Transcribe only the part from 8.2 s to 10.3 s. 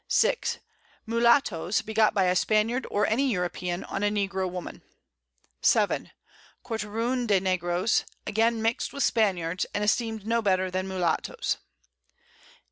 again mixt with the Spaniards, and esteem'd